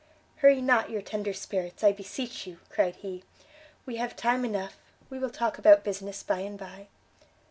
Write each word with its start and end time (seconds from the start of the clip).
"Hurry 0.37 0.61
not 0.63 0.89
your 0.89 1.03
tender 1.03 1.31
spirits, 1.31 1.83
I 1.83 1.91
beseech 1.91 2.47
you," 2.47 2.57
cried 2.71 2.95
he, 2.95 3.23
"we 3.85 3.97
have 3.97 4.15
time 4.15 4.43
enough; 4.43 4.79
we 5.11 5.19
will 5.19 5.29
talk 5.29 5.59
about 5.59 5.83
business 5.83 6.23
by 6.23 6.39
and 6.39 6.57
by." 6.57 6.87